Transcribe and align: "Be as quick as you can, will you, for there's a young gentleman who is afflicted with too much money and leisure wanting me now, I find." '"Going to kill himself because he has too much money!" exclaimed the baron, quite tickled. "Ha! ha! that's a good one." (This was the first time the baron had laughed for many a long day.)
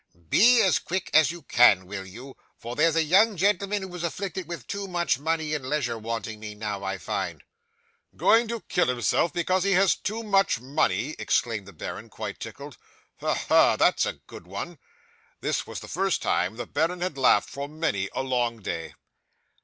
"Be 0.31 0.63
as 0.63 0.79
quick 0.79 1.11
as 1.13 1.29
you 1.31 1.43
can, 1.43 1.85
will 1.85 2.07
you, 2.07 2.35
for 2.57 2.75
there's 2.75 2.95
a 2.95 3.03
young 3.03 3.37
gentleman 3.37 3.83
who 3.83 3.93
is 3.93 4.03
afflicted 4.03 4.47
with 4.47 4.65
too 4.65 4.87
much 4.87 5.19
money 5.19 5.53
and 5.53 5.69
leisure 5.69 5.95
wanting 5.99 6.39
me 6.39 6.55
now, 6.55 6.83
I 6.83 6.97
find." 6.97 7.43
'"Going 8.15 8.47
to 8.47 8.61
kill 8.61 8.87
himself 8.87 9.31
because 9.31 9.63
he 9.63 9.73
has 9.73 9.93
too 9.93 10.23
much 10.23 10.59
money!" 10.59 11.15
exclaimed 11.19 11.67
the 11.67 11.71
baron, 11.71 12.09
quite 12.09 12.39
tickled. 12.39 12.77
"Ha! 13.19 13.31
ha! 13.47 13.75
that's 13.75 14.07
a 14.07 14.13
good 14.13 14.47
one." 14.47 14.79
(This 15.39 15.67
was 15.67 15.81
the 15.81 15.87
first 15.87 16.23
time 16.23 16.55
the 16.55 16.65
baron 16.65 17.01
had 17.01 17.15
laughed 17.15 17.51
for 17.51 17.69
many 17.69 18.09
a 18.15 18.23
long 18.23 18.59
day.) 18.63 18.95